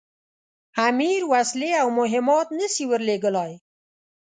[0.87, 3.51] امیر وسلې او مهمات نه سي ورلېږلای.